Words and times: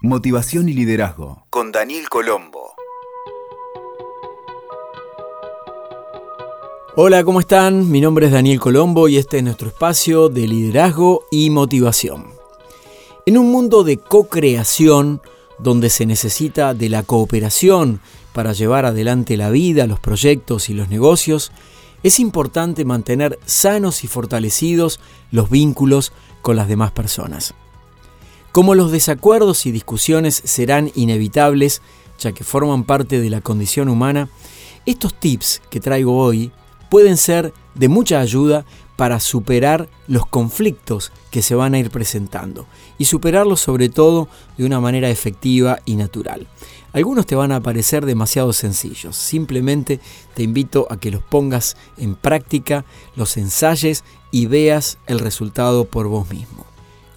Motivación 0.00 0.68
y 0.68 0.74
liderazgo 0.74 1.44
con 1.50 1.72
Daniel 1.72 2.08
Colombo. 2.08 2.72
Hola, 6.94 7.24
¿cómo 7.24 7.40
están? 7.40 7.90
Mi 7.90 8.00
nombre 8.00 8.26
es 8.26 8.32
Daniel 8.32 8.60
Colombo 8.60 9.08
y 9.08 9.16
este 9.16 9.38
es 9.38 9.42
nuestro 9.42 9.66
espacio 9.66 10.28
de 10.28 10.46
liderazgo 10.46 11.24
y 11.32 11.50
motivación. 11.50 12.26
En 13.26 13.38
un 13.38 13.50
mundo 13.50 13.82
de 13.82 13.96
co-creación, 13.96 15.20
donde 15.58 15.90
se 15.90 16.06
necesita 16.06 16.74
de 16.74 16.90
la 16.90 17.02
cooperación 17.02 18.00
para 18.32 18.52
llevar 18.52 18.86
adelante 18.86 19.36
la 19.36 19.50
vida, 19.50 19.88
los 19.88 19.98
proyectos 19.98 20.68
y 20.68 20.74
los 20.74 20.88
negocios, 20.90 21.50
es 22.04 22.20
importante 22.20 22.84
mantener 22.84 23.36
sanos 23.46 24.04
y 24.04 24.06
fortalecidos 24.06 25.00
los 25.32 25.50
vínculos 25.50 26.12
con 26.40 26.54
las 26.54 26.68
demás 26.68 26.92
personas. 26.92 27.52
Como 28.58 28.74
los 28.74 28.90
desacuerdos 28.90 29.66
y 29.66 29.70
discusiones 29.70 30.42
serán 30.44 30.90
inevitables, 30.96 31.80
ya 32.18 32.32
que 32.32 32.42
forman 32.42 32.82
parte 32.82 33.20
de 33.20 33.30
la 33.30 33.40
condición 33.40 33.88
humana, 33.88 34.30
estos 34.84 35.14
tips 35.14 35.62
que 35.70 35.78
traigo 35.78 36.18
hoy 36.18 36.50
pueden 36.90 37.18
ser 37.18 37.54
de 37.76 37.86
mucha 37.86 38.18
ayuda 38.18 38.64
para 38.96 39.20
superar 39.20 39.88
los 40.08 40.26
conflictos 40.26 41.12
que 41.30 41.40
se 41.40 41.54
van 41.54 41.74
a 41.74 41.78
ir 41.78 41.92
presentando 41.92 42.66
y 42.98 43.04
superarlos 43.04 43.60
sobre 43.60 43.90
todo 43.90 44.28
de 44.56 44.64
una 44.64 44.80
manera 44.80 45.08
efectiva 45.08 45.78
y 45.84 45.94
natural. 45.94 46.48
Algunos 46.92 47.26
te 47.26 47.36
van 47.36 47.52
a 47.52 47.62
parecer 47.62 48.06
demasiado 48.06 48.52
sencillos, 48.52 49.14
simplemente 49.14 50.00
te 50.34 50.42
invito 50.42 50.88
a 50.90 50.96
que 50.96 51.12
los 51.12 51.22
pongas 51.22 51.76
en 51.96 52.16
práctica, 52.16 52.84
los 53.14 53.36
ensayes 53.36 54.02
y 54.32 54.46
veas 54.46 54.98
el 55.06 55.20
resultado 55.20 55.84
por 55.84 56.08
vos 56.08 56.28
mismo. 56.28 56.66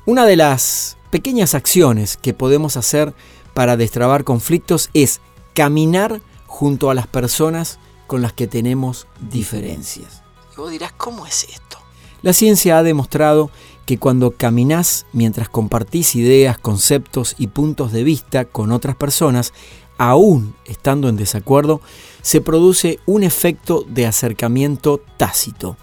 Una 0.05 0.27
de 0.27 0.35
las 0.35 0.97
pequeñas 1.11 1.53
acciones 1.53 2.17
que 2.17 2.33
podemos 2.33 2.77
hacer 2.77 3.13
para 3.53 3.77
destrabar 3.77 4.23
conflictos 4.23 4.89
es 4.93 5.21
caminar 5.53 6.22
junto 6.47 6.89
a 6.89 6.95
las 6.95 7.05
personas 7.05 7.80
con 8.08 8.22
las 8.22 8.33
que 8.33 8.47
tenemos 8.47 9.08
diferencias. 9.30 10.23
Y 10.53 10.58
vos 10.58 10.71
dirás, 10.71 10.94
¿cómo 10.94 11.27
es 11.27 11.44
esto? 11.44 11.77
La 12.23 12.33
ciencia 12.33 12.77
ha 12.77 12.83
demostrado 12.83 13.52
que 13.86 13.97
cuando 13.97 14.31
caminás 14.31 15.05
mientras 15.11 15.49
compartís 15.49 16.16
ideas, 16.16 16.58
conceptos 16.58 17.36
y 17.38 17.47
puntos 17.47 17.91
de 17.91 18.03
vista 18.03 18.45
con 18.45 18.71
otras 18.71 18.95
personas, 18.95 19.53
aún 19.97 20.55
estando 20.66 21.09
en 21.09 21.17
desacuerdo, 21.17 21.81
se 22.21 22.41
produce 22.41 22.99
un 23.05 23.23
efecto 23.23 23.83
de 23.88 24.05
acercamiento 24.05 25.02
tácito. 25.17 25.77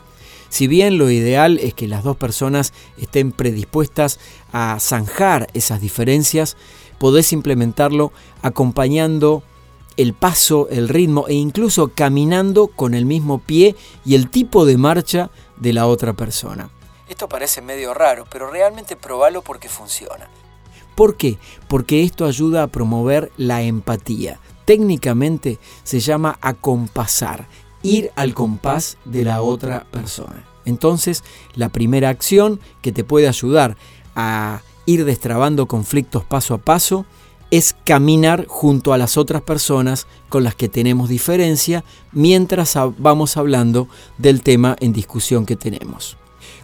Si 0.48 0.66
bien 0.66 0.98
lo 0.98 1.10
ideal 1.10 1.58
es 1.58 1.74
que 1.74 1.88
las 1.88 2.04
dos 2.04 2.16
personas 2.16 2.72
estén 2.96 3.32
predispuestas 3.32 4.18
a 4.52 4.78
zanjar 4.80 5.48
esas 5.54 5.80
diferencias, 5.80 6.56
podés 6.98 7.32
implementarlo 7.32 8.12
acompañando 8.42 9.42
el 9.96 10.14
paso, 10.14 10.68
el 10.70 10.88
ritmo 10.88 11.26
e 11.28 11.34
incluso 11.34 11.92
caminando 11.94 12.68
con 12.68 12.94
el 12.94 13.04
mismo 13.04 13.40
pie 13.40 13.74
y 14.04 14.14
el 14.14 14.30
tipo 14.30 14.64
de 14.64 14.78
marcha 14.78 15.30
de 15.56 15.72
la 15.72 15.86
otra 15.86 16.12
persona. 16.12 16.70
Esto 17.08 17.28
parece 17.28 17.62
medio 17.62 17.94
raro, 17.94 18.24
pero 18.30 18.50
realmente 18.50 18.94
probalo 18.94 19.42
porque 19.42 19.68
funciona. 19.68 20.28
¿Por 20.94 21.16
qué? 21.16 21.38
Porque 21.68 22.02
esto 22.02 22.26
ayuda 22.26 22.62
a 22.62 22.66
promover 22.68 23.32
la 23.36 23.62
empatía. 23.62 24.40
Técnicamente 24.64 25.58
se 25.82 26.00
llama 26.00 26.38
acompasar, 26.40 27.48
ir 27.82 28.10
al 28.16 28.34
compás 28.34 28.98
de 29.04 29.24
la 29.24 29.42
otra 29.42 29.86
persona. 29.90 30.44
Entonces, 30.64 31.24
la 31.54 31.70
primera 31.70 32.08
acción 32.10 32.60
que 32.82 32.92
te 32.92 33.04
puede 33.04 33.28
ayudar 33.28 33.76
a 34.14 34.62
ir 34.86 35.04
destrabando 35.04 35.66
conflictos 35.66 36.24
paso 36.24 36.54
a 36.54 36.58
paso 36.58 37.06
es 37.50 37.74
caminar 37.84 38.46
junto 38.46 38.92
a 38.92 38.98
las 38.98 39.16
otras 39.16 39.42
personas 39.42 40.06
con 40.28 40.44
las 40.44 40.54
que 40.54 40.68
tenemos 40.68 41.08
diferencia 41.08 41.84
mientras 42.12 42.76
vamos 42.98 43.36
hablando 43.36 43.88
del 44.18 44.42
tema 44.42 44.76
en 44.80 44.92
discusión 44.92 45.46
que 45.46 45.56
tenemos. 45.56 46.18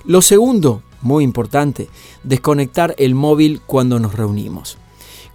Lo 0.04 0.20
segundo, 0.20 0.82
muy 1.00 1.24
importante, 1.24 1.88
desconectar 2.22 2.94
el 2.98 3.14
móvil 3.14 3.62
cuando 3.66 3.98
nos 3.98 4.14
reunimos. 4.14 4.76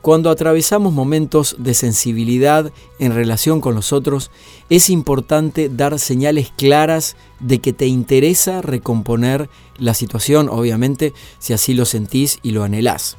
Cuando 0.01 0.29
atravesamos 0.29 0.93
momentos 0.93 1.57
de 1.59 1.73
sensibilidad 1.73 2.71
en 2.99 3.13
relación 3.13 3.59
con 3.59 3.75
los 3.75 3.91
otros, 3.91 4.31
es 4.69 4.89
importante 4.89 5.67
dar 5.67 5.99
señales 5.99 6.53
claras 6.55 7.17
de 7.41 7.59
que 7.59 7.73
te 7.73 7.85
interesa 7.85 8.61
recomponer 8.61 9.49
la 9.77 9.93
situación, 9.93 10.47
obviamente, 10.47 11.13
si 11.39 11.51
así 11.51 11.73
lo 11.73 11.83
sentís 11.83 12.39
y 12.43 12.51
lo 12.51 12.63
anhelás. 12.63 13.17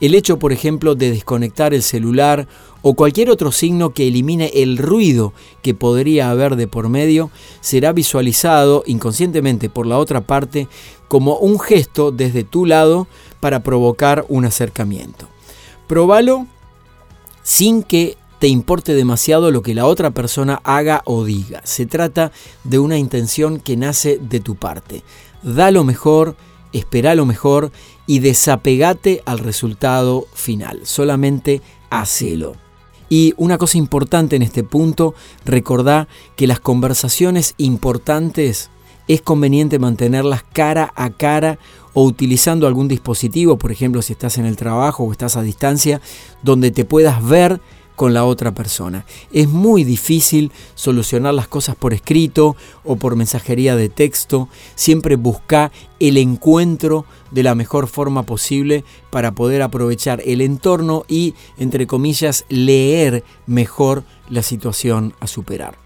El 0.00 0.14
hecho, 0.14 0.38
por 0.38 0.52
ejemplo, 0.52 0.94
de 0.94 1.10
desconectar 1.10 1.74
el 1.74 1.82
celular 1.82 2.48
o 2.80 2.94
cualquier 2.94 3.28
otro 3.30 3.52
signo 3.52 3.90
que 3.90 4.08
elimine 4.08 4.50
el 4.54 4.78
ruido 4.78 5.34
que 5.62 5.74
podría 5.74 6.30
haber 6.30 6.56
de 6.56 6.66
por 6.66 6.88
medio 6.88 7.30
será 7.60 7.92
visualizado 7.92 8.82
inconscientemente 8.86 9.68
por 9.68 9.86
la 9.86 9.98
otra 9.98 10.22
parte 10.22 10.68
como 11.06 11.36
un 11.36 11.60
gesto 11.60 12.12
desde 12.12 12.44
tu 12.44 12.64
lado 12.64 13.06
para 13.40 13.62
provocar 13.62 14.24
un 14.28 14.46
acercamiento. 14.46 15.33
Probalo 15.86 16.46
sin 17.42 17.82
que 17.82 18.16
te 18.38 18.48
importe 18.48 18.94
demasiado 18.94 19.50
lo 19.50 19.62
que 19.62 19.74
la 19.74 19.86
otra 19.86 20.10
persona 20.10 20.60
haga 20.64 21.02
o 21.06 21.24
diga. 21.24 21.60
Se 21.64 21.86
trata 21.86 22.32
de 22.64 22.78
una 22.78 22.98
intención 22.98 23.58
que 23.58 23.76
nace 23.76 24.18
de 24.20 24.40
tu 24.40 24.56
parte. 24.56 25.02
Da 25.42 25.70
lo 25.70 25.84
mejor, 25.84 26.36
espera 26.72 27.14
lo 27.14 27.26
mejor 27.26 27.70
y 28.06 28.18
desapegate 28.18 29.22
al 29.24 29.38
resultado 29.38 30.26
final. 30.34 30.80
Solamente 30.84 31.62
hacelo. 31.90 32.56
Y 33.08 33.34
una 33.36 33.58
cosa 33.58 33.78
importante 33.78 34.36
en 34.36 34.42
este 34.42 34.64
punto, 34.64 35.14
recordá 35.44 36.08
que 36.36 36.46
las 36.46 36.60
conversaciones 36.60 37.54
importantes 37.58 38.70
es 39.08 39.22
conveniente 39.22 39.78
mantenerlas 39.78 40.44
cara 40.52 40.92
a 40.96 41.10
cara 41.10 41.58
o 41.92 42.04
utilizando 42.04 42.66
algún 42.66 42.88
dispositivo, 42.88 43.56
por 43.56 43.72
ejemplo 43.72 44.02
si 44.02 44.12
estás 44.12 44.38
en 44.38 44.46
el 44.46 44.56
trabajo 44.56 45.04
o 45.04 45.12
estás 45.12 45.36
a 45.36 45.42
distancia, 45.42 46.00
donde 46.42 46.70
te 46.70 46.84
puedas 46.84 47.24
ver 47.26 47.60
con 47.96 48.12
la 48.12 48.24
otra 48.24 48.52
persona. 48.52 49.04
Es 49.32 49.48
muy 49.48 49.84
difícil 49.84 50.50
solucionar 50.74 51.34
las 51.34 51.48
cosas 51.48 51.76
por 51.76 51.94
escrito 51.94 52.56
o 52.82 52.96
por 52.96 53.16
mensajería 53.16 53.76
de 53.76 53.88
texto. 53.88 54.48
Siempre 54.74 55.16
busca 55.16 55.70
el 56.00 56.16
encuentro 56.16 57.04
de 57.30 57.42
la 57.42 57.54
mejor 57.54 57.86
forma 57.86 58.24
posible 58.24 58.84
para 59.10 59.32
poder 59.32 59.62
aprovechar 59.62 60.22
el 60.24 60.40
entorno 60.40 61.04
y, 61.08 61.34
entre 61.56 61.86
comillas, 61.86 62.44
leer 62.48 63.24
mejor 63.46 64.04
la 64.28 64.42
situación 64.42 65.14
a 65.20 65.26
superar. 65.26 65.83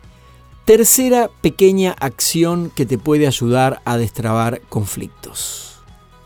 Tercera 0.69 1.31
pequeña 1.41 1.93
acción 1.99 2.71
que 2.77 2.85
te 2.85 2.99
puede 2.99 3.27
ayudar 3.27 3.81
a 3.87 3.97
destrabar 3.97 4.61
conflictos. 4.69 5.79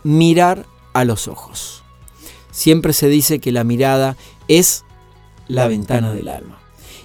Mirar 0.03 0.67
a 0.95 1.05
los 1.05 1.29
ojos. 1.29 1.85
Siempre 2.51 2.93
se 2.93 3.07
dice 3.07 3.39
que 3.39 3.53
la 3.53 3.63
mirada 3.63 4.17
es 4.49 4.85
la 5.47 5.69
ventana 5.69 6.13
del 6.13 6.27
alma. 6.27 6.59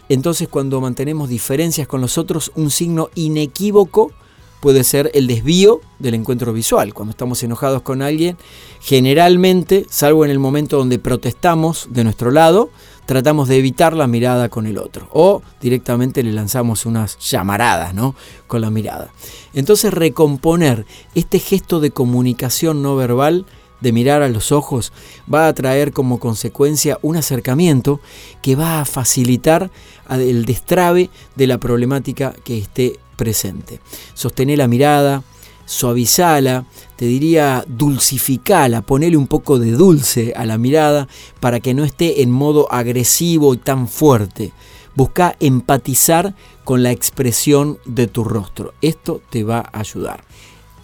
Entonces 0.10 0.48
cuando 0.48 0.82
mantenemos 0.82 1.30
diferencias 1.30 1.88
con 1.88 2.02
los 2.02 2.18
otros, 2.18 2.52
un 2.56 2.72
signo 2.72 3.12
inequívoco 3.14 4.14
puede 4.60 4.84
ser 4.84 5.12
el 5.14 5.28
desvío 5.28 5.82
del 6.00 6.16
encuentro 6.16 6.54
visual. 6.54 6.94
Cuando 6.94 7.12
estamos 7.12 7.42
enojados 7.44 7.82
con 7.82 8.02
alguien, 8.02 8.38
generalmente, 8.82 9.86
salvo 9.90 10.26
en 10.26 10.32
el 10.32 10.40
momento 10.40 10.78
donde 10.78 11.00
protestamos 11.00 11.88
de 11.92 12.04
nuestro 12.04 12.32
lado, 12.32 12.70
tratamos 13.06 13.48
de 13.48 13.58
evitar 13.58 13.94
la 13.94 14.06
mirada 14.06 14.50
con 14.50 14.68
el 14.68 14.78
otro 14.78 15.08
o 15.12 15.42
directamente 15.62 16.24
le 16.24 16.34
lanzamos 16.34 16.86
unas 16.86 17.18
llamaradas, 17.20 17.94
¿no? 17.94 18.16
con 18.48 18.62
la 18.62 18.70
mirada. 18.70 19.12
Entonces 19.54 19.94
recomponer 19.94 20.86
este 21.16 21.40
gesto 21.40 21.80
de 21.80 21.92
comunicación 21.92 22.82
no 22.82 22.96
verbal 22.96 23.46
de 23.82 23.92
mirar 23.92 24.22
a 24.22 24.30
los 24.30 24.52
ojos 24.52 24.92
va 25.32 25.48
a 25.48 25.54
traer 25.54 25.92
como 25.94 26.20
consecuencia 26.20 27.00
un 27.02 27.18
acercamiento 27.18 28.00
que 28.42 28.56
va 28.56 28.82
a 28.82 28.86
facilitar 28.86 29.70
el 30.10 30.46
destrabe 30.46 31.10
de 31.36 31.48
la 31.48 31.58
problemática 31.58 32.34
que 32.44 32.58
esté 32.58 33.00
presente. 33.16 33.80
Sostener 34.14 34.58
la 34.58 34.68
mirada, 34.68 35.24
suavizala, 35.66 36.66
te 36.96 37.06
diría 37.06 37.64
dulcificala, 37.68 38.82
ponele 38.82 39.18
un 39.18 39.28
poco 39.28 39.60
de 39.60 39.72
dulce 39.72 40.34
a 40.36 40.46
la 40.46 40.58
mirada 40.58 41.08
para 41.40 41.60
que 41.60 41.74
no 41.74 41.84
esté 41.84 42.22
en 42.22 42.32
modo 42.32 42.72
agresivo 42.72 43.54
y 43.54 43.58
tan 43.58 43.88
fuerte. 43.88 44.52
Busca 44.96 45.36
empatizar 45.40 46.34
con 46.64 46.82
la 46.82 46.92
expresión 46.92 47.78
de 47.86 48.08
tu 48.08 48.24
rostro. 48.24 48.74
Esto 48.82 49.22
te 49.30 49.44
va 49.44 49.60
a 49.60 49.80
ayudar. 49.80 50.24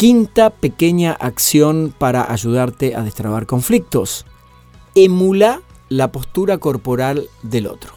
Quinta 0.04 0.50
pequeña 0.50 1.14
acción 1.14 1.96
para 1.98 2.30
ayudarte 2.30 2.94
a 2.94 3.04
destrabar 3.04 3.46
conflictos. 3.46 4.26
Emula 4.96 5.62
la 5.88 6.12
postura 6.12 6.58
corporal 6.58 7.30
del 7.42 7.68
otro. 7.68 7.94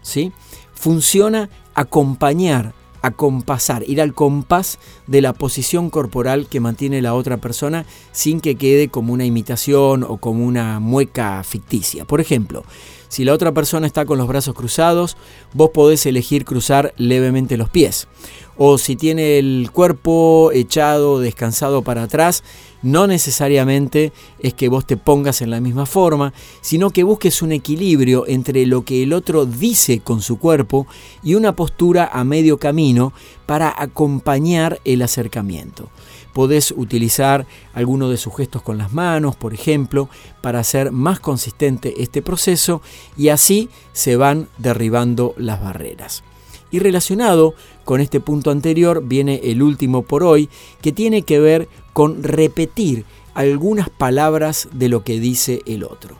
¿sí? 0.00 0.32
Funciona 0.72 1.50
acompañar 1.74 2.72
acompasar, 3.02 3.82
ir 3.86 4.00
al 4.00 4.14
compás 4.14 4.78
de 5.06 5.20
la 5.20 5.34
posición 5.34 5.90
corporal 5.90 6.46
que 6.48 6.60
mantiene 6.60 7.02
la 7.02 7.14
otra 7.14 7.36
persona 7.36 7.84
sin 8.12 8.40
que 8.40 8.54
quede 8.54 8.88
como 8.88 9.12
una 9.12 9.26
imitación 9.26 10.04
o 10.04 10.16
como 10.16 10.46
una 10.46 10.80
mueca 10.80 11.42
ficticia. 11.42 12.06
Por 12.06 12.20
ejemplo, 12.20 12.64
si 13.12 13.26
la 13.26 13.34
otra 13.34 13.52
persona 13.52 13.86
está 13.86 14.06
con 14.06 14.16
los 14.16 14.26
brazos 14.26 14.54
cruzados, 14.54 15.18
vos 15.52 15.68
podés 15.68 16.06
elegir 16.06 16.46
cruzar 16.46 16.94
levemente 16.96 17.58
los 17.58 17.68
pies. 17.68 18.08
O 18.56 18.78
si 18.78 18.96
tiene 18.96 19.38
el 19.38 19.68
cuerpo 19.70 20.50
echado, 20.50 21.20
descansado 21.20 21.82
para 21.82 22.04
atrás, 22.04 22.42
no 22.80 23.06
necesariamente 23.06 24.14
es 24.38 24.54
que 24.54 24.70
vos 24.70 24.86
te 24.86 24.96
pongas 24.96 25.42
en 25.42 25.50
la 25.50 25.60
misma 25.60 25.84
forma, 25.84 26.32
sino 26.62 26.88
que 26.88 27.02
busques 27.02 27.42
un 27.42 27.52
equilibrio 27.52 28.24
entre 28.26 28.64
lo 28.64 28.82
que 28.82 29.02
el 29.02 29.12
otro 29.12 29.44
dice 29.44 30.00
con 30.00 30.22
su 30.22 30.38
cuerpo 30.38 30.86
y 31.22 31.34
una 31.34 31.54
postura 31.54 32.08
a 32.10 32.24
medio 32.24 32.56
camino 32.56 33.12
para 33.44 33.74
acompañar 33.76 34.80
el 34.86 35.02
acercamiento. 35.02 35.90
Podés 36.32 36.72
utilizar 36.76 37.46
alguno 37.74 38.08
de 38.08 38.16
sus 38.16 38.34
gestos 38.36 38.62
con 38.62 38.78
las 38.78 38.92
manos, 38.92 39.36
por 39.36 39.54
ejemplo, 39.54 40.08
para 40.40 40.60
hacer 40.60 40.92
más 40.92 41.20
consistente 41.20 42.02
este 42.02 42.22
proceso 42.22 42.82
y 43.16 43.28
así 43.28 43.68
se 43.92 44.16
van 44.16 44.48
derribando 44.58 45.34
las 45.36 45.62
barreras. 45.62 46.24
Y 46.70 46.78
relacionado 46.78 47.54
con 47.84 48.00
este 48.00 48.20
punto 48.20 48.50
anterior 48.50 49.02
viene 49.04 49.40
el 49.44 49.62
último 49.62 50.02
por 50.02 50.24
hoy, 50.24 50.48
que 50.80 50.92
tiene 50.92 51.22
que 51.22 51.38
ver 51.38 51.68
con 51.92 52.22
repetir 52.22 53.04
algunas 53.34 53.90
palabras 53.90 54.68
de 54.72 54.88
lo 54.88 55.04
que 55.04 55.20
dice 55.20 55.60
el 55.66 55.84
otro. 55.84 56.16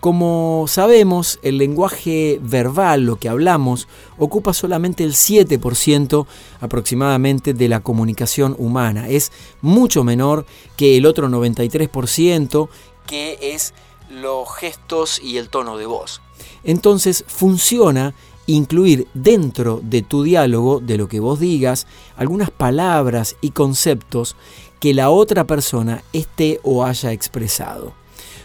Como 0.00 0.66
sabemos, 0.68 1.40
el 1.42 1.58
lenguaje 1.58 2.38
verbal, 2.40 3.04
lo 3.04 3.16
que 3.16 3.28
hablamos, 3.28 3.88
ocupa 4.16 4.52
solamente 4.52 5.02
el 5.02 5.14
7% 5.14 6.26
aproximadamente 6.60 7.52
de 7.52 7.68
la 7.68 7.80
comunicación 7.80 8.54
humana. 8.58 9.08
Es 9.08 9.32
mucho 9.60 10.04
menor 10.04 10.46
que 10.76 10.96
el 10.96 11.04
otro 11.04 11.28
93% 11.28 12.68
que 13.08 13.38
es 13.40 13.74
los 14.08 14.48
gestos 14.54 15.20
y 15.20 15.38
el 15.38 15.48
tono 15.48 15.76
de 15.76 15.86
voz. 15.86 16.20
Entonces 16.62 17.24
funciona 17.26 18.14
incluir 18.46 19.08
dentro 19.14 19.80
de 19.82 20.02
tu 20.02 20.22
diálogo, 20.22 20.80
de 20.80 20.96
lo 20.96 21.08
que 21.08 21.18
vos 21.18 21.40
digas, 21.40 21.88
algunas 22.16 22.50
palabras 22.50 23.36
y 23.40 23.50
conceptos 23.50 24.36
que 24.78 24.94
la 24.94 25.10
otra 25.10 25.44
persona 25.44 26.04
esté 26.12 26.60
o 26.62 26.84
haya 26.84 27.12
expresado. 27.12 27.94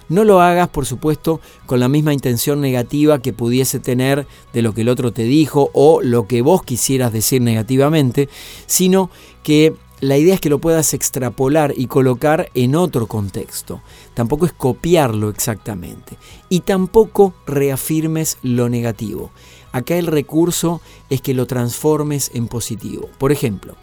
No 0.10 0.24
lo 0.24 0.42
hagas, 0.42 0.70
por 0.70 0.86
supuesto, 0.86 1.40
con 1.66 1.80
la 1.80 1.90
misma 1.90 2.14
intención 2.14 2.62
negativa 2.62 3.20
que 3.20 3.34
pudiese 3.34 3.80
tener 3.80 4.28
de 4.54 4.62
lo 4.62 4.74
que 4.74 4.82
el 4.82 4.90
otro 4.90 5.12
te 5.12 5.24
dijo 5.24 5.70
o 5.74 6.02
lo 6.02 6.28
que 6.28 6.42
vos 6.42 6.64
quisieras 6.64 7.14
decir 7.14 7.42
negativamente, 7.42 8.30
sino 8.66 9.10
que 9.44 9.76
la 10.04 10.18
idea 10.18 10.36
es 10.36 10.42
que 10.42 10.50
lo 10.50 10.60
puedas 10.60 10.94
extrapolar 10.94 11.74
y 11.78 11.88
colocar 11.88 12.50
en 12.56 12.76
otro 12.76 13.08
contexto. 13.08 13.82
Tampoco 14.14 14.46
es 14.46 14.52
copiarlo 14.52 15.30
exactamente. 15.30 16.18
Y 16.50 16.60
tampoco 16.60 17.34
reafirmes 17.46 18.38
lo 18.42 18.68
negativo. 18.68 19.32
Acá 19.72 19.96
el 19.96 20.08
recurso 20.08 20.82
es 21.10 21.22
que 21.22 21.34
lo 21.34 21.48
transformes 21.48 22.32
en 22.34 22.48
positivo. 22.50 23.10
Por 23.18 23.32
ejemplo, 23.32 23.76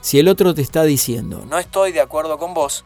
si 0.00 0.18
el 0.18 0.26
otro 0.26 0.52
te 0.52 0.62
está 0.62 0.82
diciendo, 0.82 1.44
no 1.48 1.58
estoy 1.58 1.92
de 1.92 2.00
acuerdo 2.00 2.38
con 2.38 2.54
vos, 2.54 2.84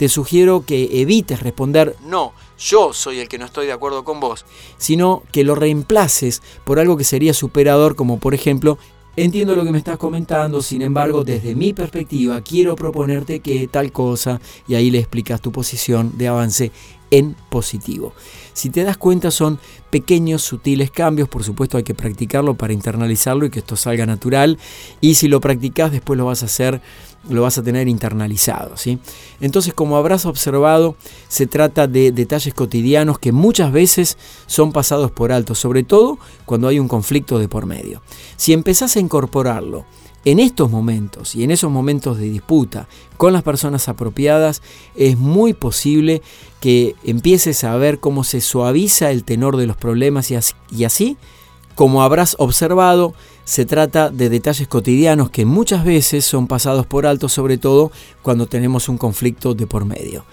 te 0.00 0.08
sugiero 0.08 0.64
que 0.64 1.02
evites 1.02 1.42
responder 1.42 1.94
no, 2.06 2.32
yo 2.58 2.94
soy 2.94 3.18
el 3.18 3.28
que 3.28 3.36
no 3.36 3.44
estoy 3.44 3.66
de 3.66 3.72
acuerdo 3.72 4.02
con 4.02 4.18
vos, 4.18 4.46
sino 4.78 5.22
que 5.30 5.44
lo 5.44 5.54
reemplaces 5.54 6.40
por 6.64 6.78
algo 6.78 6.96
que 6.96 7.04
sería 7.04 7.34
superador 7.34 7.96
como 7.96 8.18
por 8.18 8.32
ejemplo 8.32 8.78
Entiendo 9.16 9.56
lo 9.56 9.64
que 9.64 9.72
me 9.72 9.78
estás 9.78 9.98
comentando, 9.98 10.62
sin 10.62 10.82
embargo, 10.82 11.24
desde 11.24 11.56
mi 11.56 11.74
perspectiva, 11.74 12.40
quiero 12.42 12.76
proponerte 12.76 13.40
que 13.40 13.66
tal 13.66 13.90
cosa, 13.90 14.40
y 14.68 14.76
ahí 14.76 14.88
le 14.88 15.00
explicas 15.00 15.40
tu 15.40 15.50
posición 15.50 16.16
de 16.16 16.28
avance 16.28 16.70
en 17.10 17.34
positivo. 17.48 18.12
Si 18.52 18.70
te 18.70 18.84
das 18.84 18.96
cuenta 18.96 19.30
son 19.30 19.58
pequeños, 19.90 20.42
sutiles 20.42 20.90
cambios, 20.90 21.28
por 21.28 21.44
supuesto 21.44 21.76
hay 21.76 21.82
que 21.82 21.94
practicarlo 21.94 22.54
para 22.54 22.72
internalizarlo 22.72 23.46
y 23.46 23.50
que 23.50 23.60
esto 23.60 23.76
salga 23.76 24.06
natural, 24.06 24.58
y 25.00 25.14
si 25.14 25.28
lo 25.28 25.40
practicas 25.40 25.92
después 25.92 26.16
lo 26.18 26.26
vas 26.26 26.42
a 26.42 26.46
hacer 26.46 26.80
lo 27.28 27.42
vas 27.42 27.58
a 27.58 27.62
tener 27.62 27.88
internalizado. 27.88 28.76
¿sí? 28.76 28.98
Entonces, 29.40 29.74
como 29.74 29.96
habrás 29.96 30.24
observado, 30.26 30.96
se 31.28 31.46
trata 31.46 31.86
de 31.86 32.12
detalles 32.12 32.54
cotidianos 32.54 33.18
que 33.18 33.32
muchas 33.32 33.72
veces 33.72 34.16
son 34.46 34.72
pasados 34.72 35.10
por 35.10 35.32
alto, 35.32 35.54
sobre 35.54 35.82
todo 35.82 36.18
cuando 36.46 36.68
hay 36.68 36.78
un 36.78 36.88
conflicto 36.88 37.38
de 37.38 37.48
por 37.48 37.66
medio. 37.66 38.02
Si 38.36 38.52
empezás 38.52 38.96
a 38.96 39.00
incorporarlo 39.00 39.84
en 40.24 40.38
estos 40.38 40.70
momentos 40.70 41.34
y 41.34 41.44
en 41.44 41.50
esos 41.50 41.70
momentos 41.70 42.18
de 42.18 42.28
disputa 42.28 42.88
con 43.16 43.32
las 43.32 43.42
personas 43.42 43.88
apropiadas, 43.88 44.62
es 44.94 45.16
muy 45.16 45.54
posible 45.54 46.22
que 46.60 46.94
empieces 47.04 47.64
a 47.64 47.76
ver 47.76 48.00
cómo 48.00 48.24
se 48.24 48.40
suaviza 48.40 49.10
el 49.10 49.24
tenor 49.24 49.56
de 49.56 49.66
los 49.66 49.76
problemas 49.76 50.30
y 50.30 50.84
así, 50.84 51.16
como 51.74 52.02
habrás 52.02 52.36
observado, 52.38 53.14
se 53.44 53.64
trata 53.64 54.10
de 54.10 54.28
detalles 54.28 54.68
cotidianos 54.68 55.30
que 55.30 55.44
muchas 55.44 55.84
veces 55.84 56.24
son 56.24 56.46
pasados 56.46 56.86
por 56.86 57.06
alto, 57.06 57.28
sobre 57.28 57.58
todo 57.58 57.90
cuando 58.22 58.46
tenemos 58.46 58.88
un 58.88 58.98
conflicto 58.98 59.54
de 59.54 59.66
por 59.66 59.84
medio. 59.84 60.24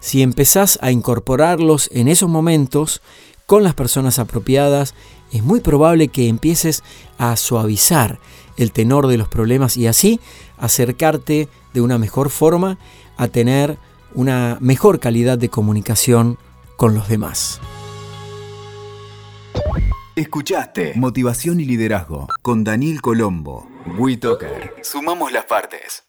Si 0.00 0.22
empezás 0.22 0.78
a 0.82 0.90
incorporarlos 0.90 1.88
en 1.92 2.08
esos 2.08 2.28
momentos 2.28 3.00
con 3.46 3.62
las 3.62 3.74
personas 3.74 4.18
apropiadas, 4.18 4.94
es 5.32 5.42
muy 5.42 5.60
probable 5.60 6.08
que 6.08 6.28
empieces 6.28 6.82
a 7.18 7.36
suavizar 7.36 8.18
el 8.56 8.72
tenor 8.72 9.06
de 9.06 9.18
los 9.18 9.28
problemas 9.28 9.76
y 9.76 9.86
así 9.86 10.20
acercarte 10.58 11.48
de 11.72 11.80
una 11.80 11.98
mejor 11.98 12.30
forma 12.30 12.78
a 13.16 13.28
tener 13.28 13.78
una 14.14 14.58
mejor 14.60 15.00
calidad 15.00 15.38
de 15.38 15.48
comunicación 15.48 16.38
con 16.76 16.94
los 16.94 17.08
demás. 17.08 17.60
Escuchaste 20.16 20.92
Motivación 20.94 21.58
y 21.58 21.64
Liderazgo 21.64 22.28
con 22.42 22.62
Daniel 22.62 23.02
Colombo. 23.02 23.68
WeToker. 23.98 24.74
Sumamos 24.82 25.32
las 25.32 25.44
partes. 25.46 26.03